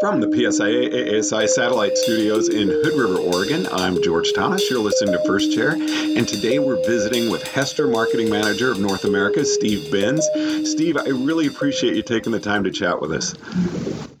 [0.00, 4.70] From the PSIA AASI satellite studios in Hood River, Oregon, I'm George Thomas.
[4.70, 9.04] You're listening to First Chair, and today we're visiting with Hestra, Marketing Manager of North
[9.04, 10.26] America, Steve Binns.
[10.64, 13.34] Steve, I really appreciate you taking the time to chat with us.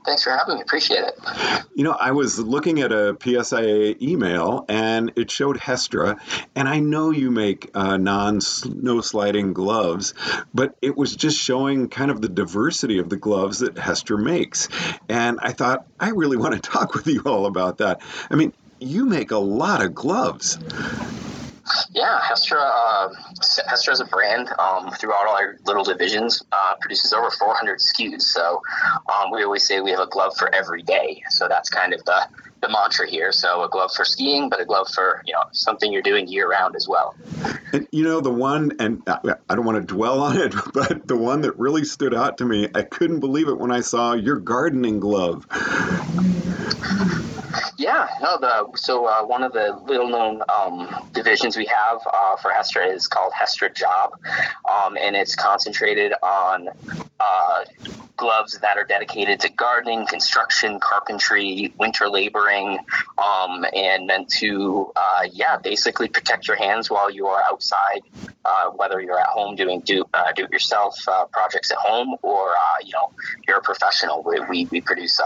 [0.04, 0.62] Thanks for having me.
[0.62, 1.14] Appreciate it.
[1.74, 6.18] You know, I was looking at a PSIA email and it showed Hestra,
[6.56, 10.14] and I know you make uh, non snow sliding gloves,
[10.54, 14.68] but it was just showing kind of the diversity of the gloves that Hestra makes.
[15.08, 18.00] And I thought, I really want to talk with you all about that.
[18.30, 20.58] I mean, you make a lot of gloves.
[21.92, 22.58] Yeah, Hestra.
[22.60, 23.08] Uh,
[23.68, 28.22] Hestra as a brand um, throughout all our little divisions uh, produces over 400 SKUs.
[28.22, 28.62] So
[29.12, 31.22] um, we always say we have a glove for every day.
[31.30, 32.28] So that's kind of the
[32.60, 33.32] the mantra here.
[33.32, 36.48] So a glove for skiing, but a glove for you know something you're doing year
[36.48, 37.14] round as well.
[37.72, 41.16] And you know the one, and I don't want to dwell on it, but the
[41.16, 44.36] one that really stood out to me, I couldn't believe it when I saw your
[44.36, 45.46] gardening glove.
[47.76, 48.38] Yeah, no.
[48.38, 52.92] The so uh, one of the little known um, divisions we have uh, for Hestra
[52.92, 54.18] is called Hestra Job,
[54.70, 56.68] um, and it's concentrated on
[57.18, 57.64] uh,
[58.20, 62.78] gloves that are dedicated to gardening, construction, carpentry, winter laboring,
[63.16, 68.02] um, and meant to, uh, yeah, basically protect your hands while you are outside,
[68.44, 70.98] uh, whether you're at home doing do, uh, do it yourself
[71.32, 72.52] projects at home or,
[72.84, 73.10] you know,
[73.48, 74.22] you're a professional.
[74.22, 75.18] We, we, we produce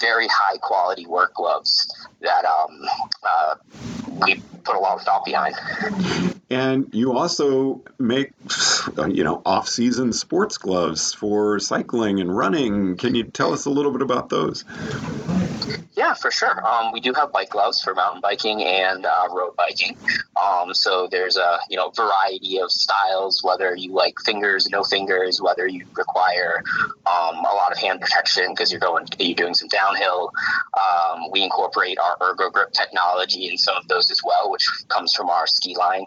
[0.00, 2.80] very high quality work gloves that um,
[4.26, 5.54] we put a lot of thought behind.
[6.50, 8.32] And you also make,
[9.08, 12.96] you know, off-season sports gloves for cycling and running.
[12.96, 14.64] Can you tell us a little bit about those?
[16.14, 16.64] Yeah, for sure.
[16.64, 19.96] Um, we do have bike gloves for mountain biking and uh, road biking.
[20.40, 25.40] Um, so there's a you know variety of styles, whether you like fingers, no fingers,
[25.42, 26.62] whether you require
[27.06, 30.30] um, a lot of hand protection because you're going you're doing some downhill.
[30.78, 35.14] Um, we incorporate our ergo grip technology in some of those as well, which comes
[35.14, 36.06] from our ski line.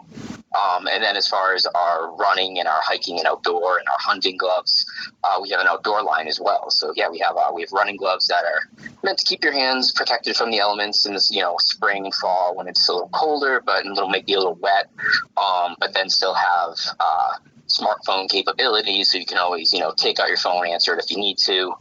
[0.54, 3.98] Um, and then as far as our running and our hiking and outdoor and our
[3.98, 4.86] hunting gloves,
[5.24, 6.70] uh, we have an outdoor line as well.
[6.70, 9.52] So yeah, we have uh, we have running gloves that are meant to keep your
[9.52, 12.92] hands protected from the elements in this you know spring and fall when it's a
[12.92, 14.88] little colder, but it'll make you a little wet.
[15.36, 17.32] Um, but then still have uh,
[17.68, 21.10] smartphone capabilities, so you can always, you know, take out your phone, answer it if
[21.10, 21.72] you need to.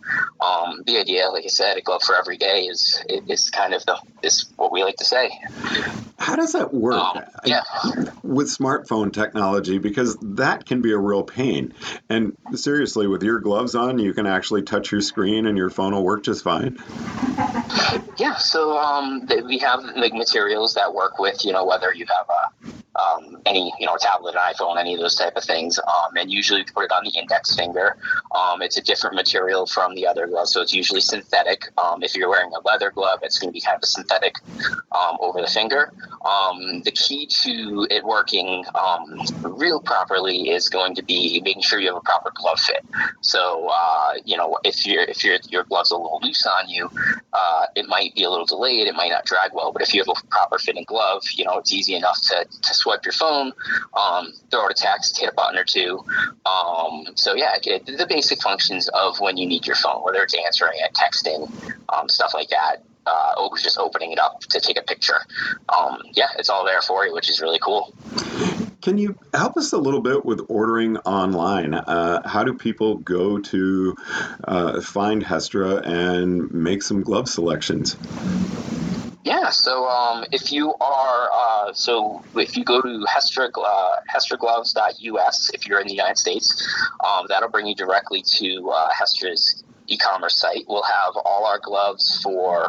[0.41, 3.85] Um, the idea, like I said, a glove for every day is is kind of
[3.85, 5.31] the is what we like to say.
[6.17, 6.95] How does that work?
[6.95, 7.61] Um, yeah.
[8.23, 11.73] With smartphone technology, because that can be a real pain.
[12.09, 15.93] And seriously, with your gloves on, you can actually touch your screen and your phone
[15.93, 16.77] will work just fine.
[18.17, 18.35] Yeah.
[18.37, 22.71] So um, we have like materials that work with, you know, whether you have a
[22.97, 25.79] um, any you know tablet, iPhone, any of those type of things.
[25.79, 27.97] Um, and usually put it on the index finger.
[28.33, 31.69] Um, it's a different material from the other gloves, so it's usually synthetic.
[31.77, 34.35] Um, if you're wearing a leather glove, it's going to be kind of a synthetic
[34.91, 35.93] um, over the finger.
[36.25, 38.65] Um, the key to it working
[39.43, 42.85] real properly is going to be making sure you have a proper glove fit.
[43.21, 46.89] So uh, you know if you if your your gloves a little loose on you,
[47.33, 48.87] uh, it might be a little delayed.
[48.87, 49.71] It might not drag well.
[49.71, 52.73] But if you have a proper fitting glove, you know it's easy enough to to
[52.87, 53.51] swipe your phone,
[53.93, 56.05] um, throw out a text, hit a button or two.
[56.45, 60.79] Um, so yeah, the basic functions of when you need your phone, whether it's answering
[60.79, 61.51] it, texting,
[61.89, 62.77] um, stuff like that.
[63.05, 65.19] Uh, just opening it up to take a picture.
[65.69, 67.93] Um, yeah, it's all there for you, which is really cool.
[68.81, 71.73] Can you help us a little bit with ordering online?
[71.73, 73.95] Uh, how do people go to
[74.43, 77.95] uh, find Hestra and make some glove selections?
[79.27, 85.51] Yeah, so um, if you are, uh, so if you go to Hestra, uh, hestragloves.us,
[85.53, 86.65] if you're in the United States,
[87.05, 90.63] um, that'll bring you directly to uh, Hestra's e-commerce site.
[90.69, 92.67] We'll have all our gloves for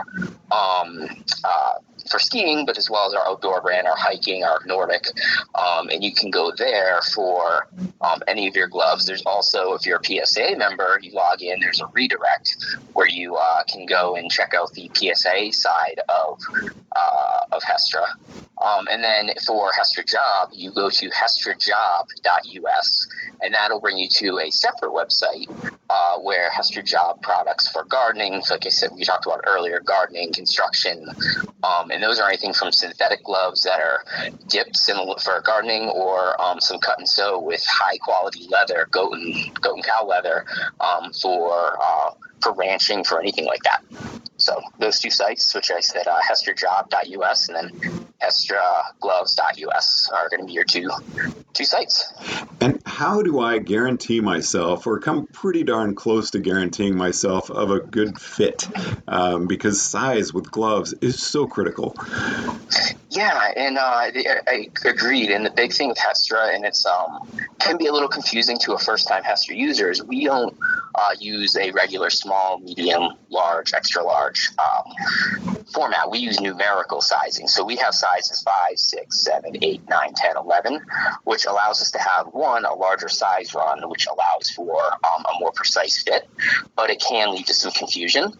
[0.50, 1.06] um,
[1.44, 1.74] uh,
[2.08, 5.06] for skiing, but as well as our outdoor brand, our hiking, our Nordic.
[5.54, 7.68] Um, and you can go there for
[8.00, 9.06] um, any of your gloves.
[9.06, 12.56] There's also, if you're a PSA member, you log in, there's a redirect
[12.92, 16.40] where you uh, can go and check out the PSA side of,
[16.94, 18.06] uh, of Hestra.
[18.60, 23.08] Um, and then for Hestra Job, you go to hestrajob.us,
[23.40, 25.48] and that'll bring you to a separate website
[25.90, 30.32] uh, where Hestra Job products for gardening, like I said, we talked about earlier, gardening,
[30.32, 31.06] construction,
[31.62, 34.02] um, and those are anything from synthetic gloves that are
[34.48, 39.12] dipped in, for gardening or um, some cut and sew with high quality leather, goat
[39.12, 40.44] and, goat and cow leather
[40.80, 42.10] um, for, uh,
[42.42, 43.82] for ranching, for anything like that.
[44.48, 50.46] So those two sites, which I said, uh, hestrajob.us and then hestragloves.us are going to
[50.46, 50.88] be your two
[51.52, 52.10] two sites.
[52.58, 57.70] And how do I guarantee myself, or come pretty darn close to guaranteeing myself, of
[57.70, 58.66] a good fit?
[59.06, 61.94] Um, because size with gloves is so critical.
[63.10, 65.30] Yeah, and uh, I agreed.
[65.30, 67.28] And the big thing with Hestra, and it's um,
[67.58, 70.56] can be a little confusing to a first-time Hestra user, is we don't
[70.98, 76.10] uh, use a regular small, medium, large, extra large um, format.
[76.10, 77.46] We use numerical sizing.
[77.46, 80.80] So we have sizes 5, 6, 7, 8, 9, 10, 11,
[81.24, 85.38] which allows us to have one, a larger size run, which allows for um, a
[85.38, 86.28] more precise fit,
[86.74, 88.32] but it can lead to some confusion.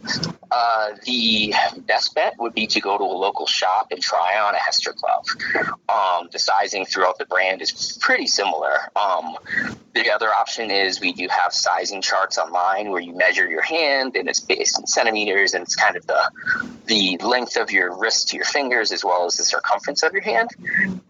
[0.51, 1.55] Uh, the
[1.87, 4.95] best bet would be to go to a local shop and try on a Hestra
[4.97, 5.77] glove.
[5.89, 8.91] Um, the sizing throughout the brand is pretty similar.
[8.97, 9.37] Um,
[9.95, 14.17] the other option is we do have sizing charts online where you measure your hand
[14.17, 16.31] and it's based in centimeters and it's kind of the
[16.87, 20.23] the length of your wrist to your fingers as well as the circumference of your
[20.23, 20.51] hand.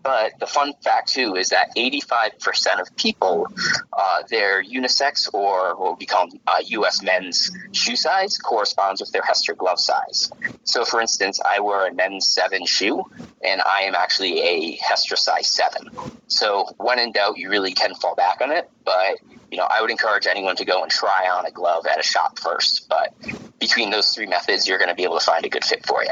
[0.03, 3.47] But the fun fact too is that 85% of people,
[3.93, 7.03] uh, their unisex or what we call uh, U.S.
[7.03, 10.31] men's shoe size corresponds with their Hestra glove size.
[10.65, 13.05] So, for instance, I wear a men's seven shoe,
[13.45, 15.91] and I am actually a Hestra size seven.
[16.29, 18.71] So, when in doubt, you really can fall back on it.
[18.85, 19.19] But
[19.51, 22.03] you know, I would encourage anyone to go and try on a glove at a
[22.03, 22.89] shop first.
[22.89, 23.15] But
[23.59, 26.03] between those three methods, you're going to be able to find a good fit for
[26.03, 26.11] you.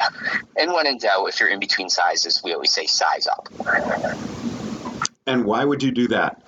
[0.56, 3.48] And when in doubt, if you're in between sizes, we always say size up.
[5.26, 6.42] And why would you do that?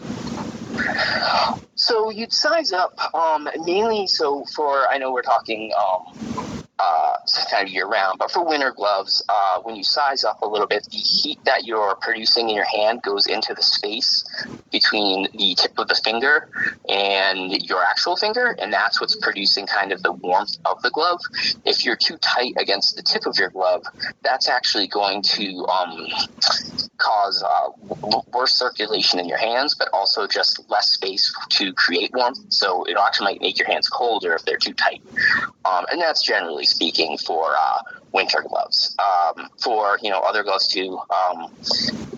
[1.74, 7.16] So you'd size up um, mainly so for I know we're talking um, uh,
[7.50, 8.18] kind of year round.
[8.18, 11.64] But for winter gloves, uh, when you size up a little bit, the heat that
[11.64, 14.24] you're producing in your hand goes into the space
[14.70, 16.48] between the tip of the finger
[16.88, 21.20] and your actual finger, and that's what's producing kind of the warmth of the glove.
[21.64, 23.84] If you're too tight against the tip of your glove,
[24.22, 26.06] that's actually going to um,
[26.98, 27.68] cause uh,
[28.32, 32.38] worse circulation in your hands, but also just less space to create warmth.
[32.50, 35.02] So it actually might make your hands colder if they're too tight.
[35.64, 38.96] Um, and that's generally speaking for uh, winter gloves.
[38.98, 41.52] Um, for you know other gloves too, um,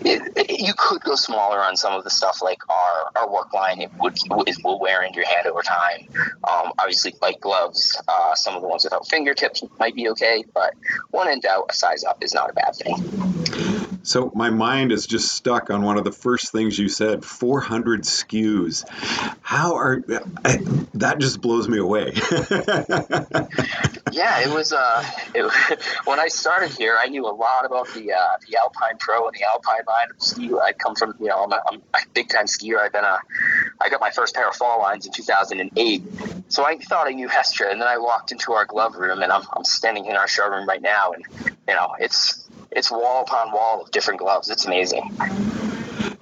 [0.03, 3.53] it, it, you could go smaller on some of the stuff like our, our work
[3.53, 3.81] line.
[3.81, 4.17] It would
[4.47, 6.07] it will wear into your hand over time.
[6.49, 10.73] Um, obviously, like gloves, uh, some of the ones without fingertips might be okay, but
[11.11, 13.90] when in doubt, a size up is not a bad thing.
[14.03, 18.01] So my mind is just stuck on one of the first things you said 400
[18.03, 18.87] SKUs.
[19.41, 20.03] How are
[20.43, 20.57] I,
[20.95, 22.13] that just blows me away.
[24.11, 25.05] yeah, it was uh
[25.35, 29.27] it, when I started here, I knew a lot about the uh, the Alpine Pro
[29.27, 30.51] and the Alpine line of ski.
[30.53, 32.79] I come from, you know, I'm a, I'm a big time skier.
[32.79, 33.19] I've been a
[33.79, 36.03] I got my first pair of fall lines in 2008.
[36.49, 39.31] So I thought I knew Hestra and then I walked into our glove room and
[39.31, 41.23] I'm I'm standing in our showroom right now and
[41.67, 44.49] you know, it's it's wall upon wall of different gloves.
[44.49, 45.11] It's amazing.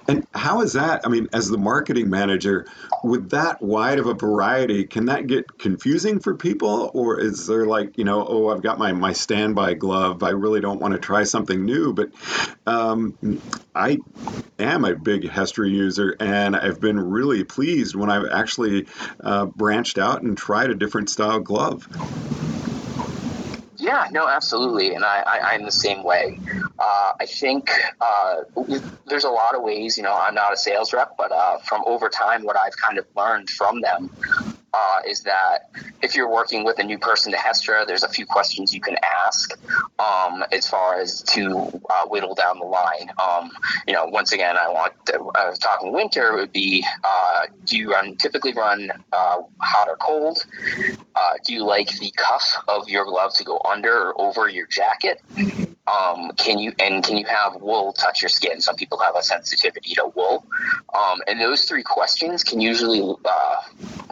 [0.08, 1.02] And how is that?
[1.04, 2.66] I mean, as the marketing manager,
[3.04, 6.90] with that wide of a variety, can that get confusing for people?
[6.94, 10.24] Or is there like, you know, oh, I've got my, my standby glove.
[10.24, 11.92] I really don't want to try something new.
[11.92, 12.10] But
[12.66, 13.40] um,
[13.72, 13.98] I
[14.58, 18.88] am a big Hestra user, and I've been really pleased when I've actually
[19.22, 21.86] uh, branched out and tried a different style glove.
[23.80, 26.38] Yeah, no, absolutely, and I, I am the same way.
[26.78, 28.42] Uh, I think uh,
[29.06, 29.96] there's a lot of ways.
[29.96, 32.98] You know, I'm not a sales rep, but uh, from over time, what I've kind
[32.98, 34.10] of learned from them
[34.72, 35.70] uh, is that
[36.02, 38.96] if you're working with a new person to Hestra, there's a few questions you can
[39.26, 39.58] ask
[39.98, 43.10] um, as far as to uh, whittle down the line.
[43.22, 43.50] Um,
[43.86, 47.76] you know, once again, I want to, I was talking winter would be uh, do
[47.76, 50.44] you run typically run uh, hot or cold?
[51.14, 54.66] Uh, do you like the cuff of your glove to go under or over your
[54.66, 55.20] jacket?
[55.90, 58.60] Um, can you and can you have wool touch your skin?
[58.60, 60.44] Some people have a sensitivity to wool,
[60.94, 63.56] um, and those three questions can usually uh,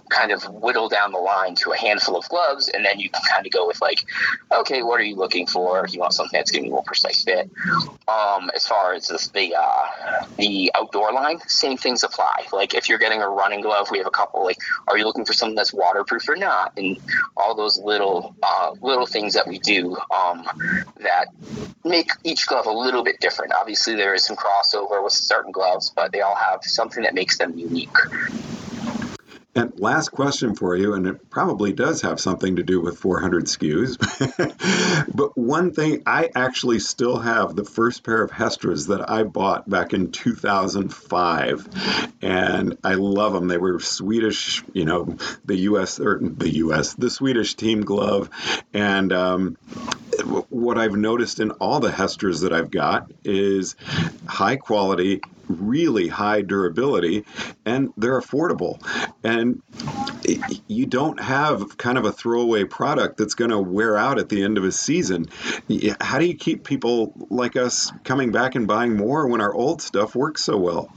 [0.08, 3.23] kind of whittle down the line to a handful of gloves, and then you can
[3.30, 4.04] kind of go with like,
[4.52, 5.87] okay, what are you looking for?
[5.88, 7.50] You want something that's going to be more precise fit.
[8.08, 12.47] Um, as far as the the, uh, the outdoor line, same things apply.
[12.52, 14.44] Like if you're getting a running glove, we have a couple.
[14.44, 14.58] Like,
[14.88, 16.73] are you looking for something that's waterproof or not?
[16.76, 16.99] And
[17.37, 20.44] all those little uh, little things that we do um,
[21.00, 21.28] that
[21.84, 23.52] make each glove a little bit different.
[23.52, 27.38] Obviously, there is some crossover with certain gloves, but they all have something that makes
[27.38, 27.90] them unique.
[29.58, 33.46] And last question for you, and it probably does have something to do with 400
[33.46, 35.08] SKUs.
[35.14, 39.68] but one thing, I actually still have the first pair of Hestras that I bought
[39.68, 43.48] back in 2005, and I love them.
[43.48, 45.98] They were Swedish, you know, the U.S.
[45.98, 46.94] or the U.S.
[46.94, 48.30] the Swedish team glove,
[48.72, 49.56] and um,
[50.20, 53.76] what I've noticed in all the Hestras that I've got is
[54.26, 57.25] high quality, really high durability,
[57.64, 58.80] and they're affordable.
[59.25, 59.62] And
[60.66, 64.42] you don't have kind of a throwaway product that's going to wear out at the
[64.42, 65.26] end of a season.
[66.00, 69.82] How do you keep people like us coming back and buying more when our old
[69.82, 70.92] stuff works so well?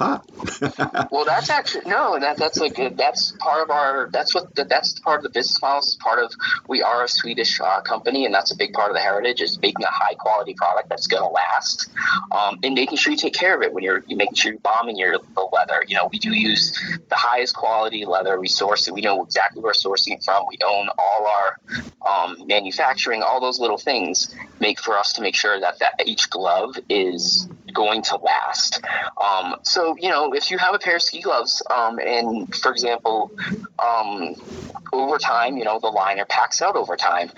[0.00, 0.18] Huh?
[1.10, 2.18] well, that's actually no.
[2.18, 4.08] That that's like that's part of our.
[4.10, 5.80] That's what that's part of the business model.
[5.80, 6.32] It's part of
[6.68, 9.60] we are a Swedish uh, company, and that's a big part of the heritage is
[9.60, 11.90] making a high quality product that's going to last,
[12.32, 14.60] um, and making sure you take care of it when you're, you're making sure you're
[14.60, 15.84] bombing your the leather.
[15.86, 16.72] You know, we do use
[17.10, 18.40] the highest quality leather.
[18.40, 18.94] We source it.
[18.94, 20.46] We know exactly where we're sourcing from.
[20.48, 21.58] We own all our
[22.08, 23.22] um, manufacturing.
[23.22, 27.46] All those little things make for us to make sure that that each glove is
[27.70, 28.82] going to last.
[29.22, 32.72] Um, so you know, if you have a pair of ski gloves, um, and for
[32.72, 33.30] example,
[33.78, 34.34] um,
[34.92, 37.30] over time, you know, the liner packs out over time.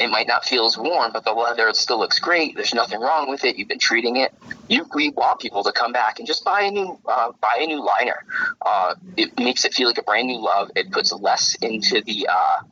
[0.00, 2.56] It might not feel as warm, but the leather still looks great.
[2.56, 3.56] There's nothing wrong with it.
[3.56, 4.34] You've been treating it.
[4.68, 7.66] You, we want people to come back and just buy a new uh, buy a
[7.66, 8.24] new liner.
[8.64, 10.72] Uh, it makes it feel like a brand new love.
[10.74, 12.62] It puts less into the uh,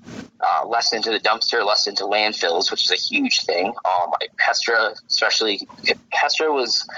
[0.43, 3.67] uh, less into the dumpster, less into landfills, which is a huge thing.
[3.85, 5.69] Um, Hestra, especially
[6.13, 6.89] Hestra, was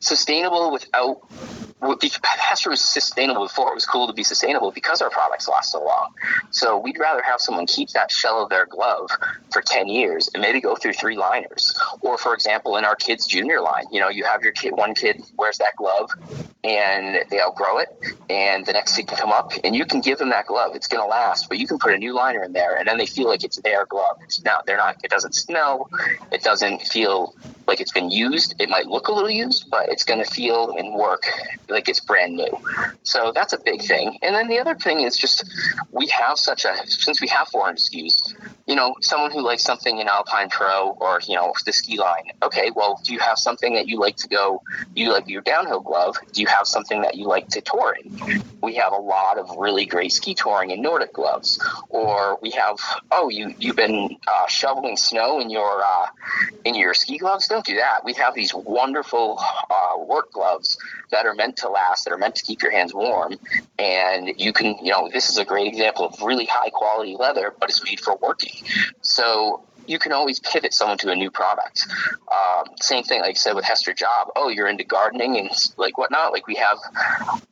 [0.00, 1.22] sustainable without
[1.82, 5.82] Hestra was sustainable before it was cool to be sustainable because our products last so
[5.84, 6.14] long.
[6.50, 9.10] So we'd rather have someone keep that shell of their glove
[9.52, 11.76] for 10 years and maybe go through three liners.
[12.00, 14.94] Or, for example, in our kids' junior line, you know, you have your kid, one
[14.94, 16.10] kid wears that glove
[16.64, 17.88] and they outgrow it,
[18.30, 20.76] and the next kid can come up and you can give them that glove.
[20.76, 22.98] It's going to last, but you can put a new liner in there and then
[22.98, 24.18] they feel like it's their glove.
[24.22, 25.90] It's not, they're not, it doesn't smell,
[26.30, 27.34] it doesn't feel
[27.66, 28.54] like it's been used.
[28.58, 31.24] It might look a little used, but it's going to feel and work
[31.68, 32.50] like it's brand new.
[33.02, 34.18] So that's a big thing.
[34.22, 35.44] And then the other thing is just
[35.90, 38.34] we have such a since we have 400 SKUs,
[38.66, 42.32] You know, someone who likes something in Alpine Pro or you know the ski line.
[42.42, 44.62] Okay, well, do you have something that you like to go?
[44.94, 46.16] You like your downhill glove?
[46.32, 48.42] Do you have something that you like to tour in?
[48.62, 51.60] We have a lot of really great ski touring and Nordic gloves.
[51.88, 52.78] Or we have
[53.10, 56.06] oh you you've been uh, shoveling snow in your uh,
[56.64, 57.48] in your ski gloves.
[57.52, 58.02] Don't do that.
[58.02, 60.78] We have these wonderful uh, work gloves
[61.10, 63.38] that are meant to last, that are meant to keep your hands warm.
[63.78, 67.54] And you can, you know, this is a great example of really high quality leather,
[67.60, 68.54] but it's made for working.
[69.02, 71.86] So you can always pivot someone to a new product.
[72.32, 74.28] Um, same thing, like I said with Hestra Job.
[74.34, 76.32] Oh, you're into gardening and like whatnot.
[76.32, 76.78] Like we have,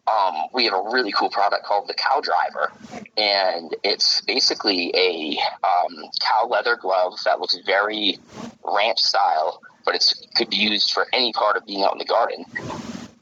[0.06, 2.72] um, we have a really cool product called the Cow Driver,
[3.18, 8.18] and it's basically a um, cow leather glove that looks very
[8.64, 9.60] ranch style,
[9.90, 12.44] but it could be used for any part of being out in the garden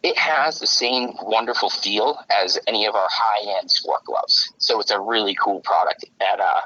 [0.02, 4.52] it has the same wonderful feel as any of our high end sport gloves.
[4.58, 6.04] So it's a really cool product.
[6.20, 6.60] At uh,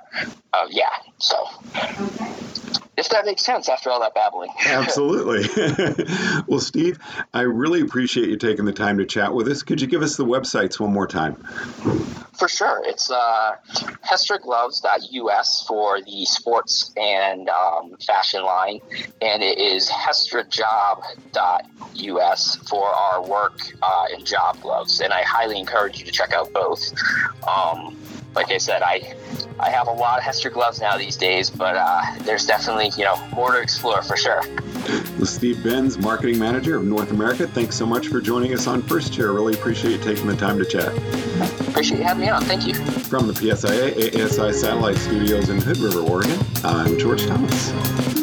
[0.52, 0.90] uh yeah.
[1.18, 1.48] So
[2.96, 4.50] if that makes sense after all that babbling.
[4.66, 5.48] Absolutely.
[6.46, 6.98] well, Steve,
[7.32, 9.62] I really appreciate you taking the time to chat with us.
[9.62, 11.42] Could you give us the websites one more time?
[12.34, 12.82] For sure.
[12.84, 13.56] It's uh,
[14.02, 18.80] hestragloves.us for the sports and um, fashion line,
[19.20, 25.00] and it is hestrajob.us for our work uh, and job gloves.
[25.00, 26.90] And I highly encourage you to check out both.
[27.46, 27.96] Um,
[28.34, 29.14] like I said, I
[29.60, 33.04] I have a lot of Hestra gloves now these days, but uh, there's definitely you
[33.04, 34.42] know more to explore for sure.
[35.16, 38.82] Well, Steve Binns, marketing manager of North America, thanks so much for joining us on
[38.82, 39.32] First Chair.
[39.32, 40.92] Really appreciate you taking the time to chat.
[41.68, 42.42] Appreciate you having me on.
[42.44, 42.74] Thank you.
[42.74, 48.21] From the PSIA AASI Satellite Studios in Hood River, Oregon, I'm George Thomas.